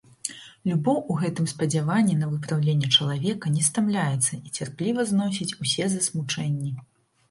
[0.69, 6.79] Любоў у гэтым спадзяванні на выпраўленне чалавека не стамляецца і цярпліва зносіць усе засмучэнні.